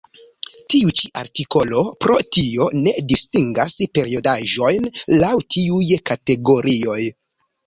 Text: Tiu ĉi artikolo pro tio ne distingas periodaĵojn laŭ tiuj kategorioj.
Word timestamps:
Tiu 0.73 0.93
ĉi 1.01 1.09
artikolo 1.19 1.83
pro 2.05 2.15
tio 2.37 2.69
ne 2.79 2.93
distingas 3.11 3.77
periodaĵojn 3.99 4.89
laŭ 5.19 5.31
tiuj 5.57 5.93
kategorioj. 6.13 6.99